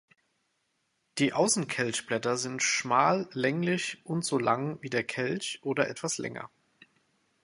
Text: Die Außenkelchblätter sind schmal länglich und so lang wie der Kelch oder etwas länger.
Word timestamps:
Die 1.19 1.31
Außenkelchblätter 1.31 2.35
sind 2.35 2.63
schmal 2.63 3.29
länglich 3.33 4.03
und 4.03 4.25
so 4.25 4.39
lang 4.39 4.81
wie 4.81 4.89
der 4.89 5.03
Kelch 5.03 5.59
oder 5.61 5.87
etwas 5.89 6.17
länger. 6.17 6.49